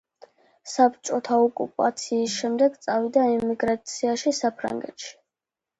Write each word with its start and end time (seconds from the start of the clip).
საბჭოთა 0.71 1.37
ოკუპაციის 1.49 2.39
შემდეგ, 2.41 2.81
წავიდა 2.89 3.27
ემიგრაციაში 3.37 4.39
საფრანგეთში. 4.43 5.19